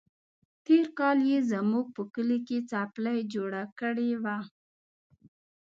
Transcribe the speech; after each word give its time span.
تېر 0.65 0.85
کال 0.99 1.17
يې 1.31 1.39
زموږ 1.51 1.85
په 1.95 2.03
کلي 2.13 2.39
کې 2.47 2.57
څپلۍ 2.69 3.19
جوړه 3.33 3.63
کړې 3.79 4.11
وه. 4.23 4.37